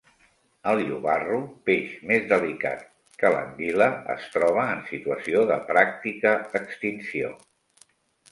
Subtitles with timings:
[0.69, 1.35] El llobarro,
[1.69, 2.81] peix més delicat
[3.23, 7.29] que l'anguila, es troba en situació de pràctica extinció.